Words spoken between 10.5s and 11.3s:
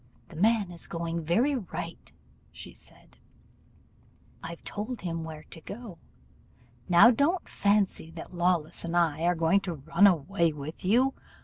with you.